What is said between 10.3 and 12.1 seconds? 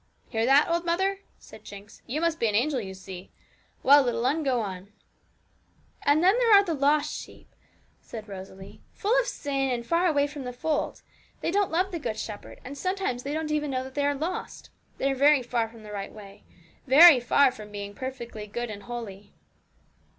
the fold; they don't love the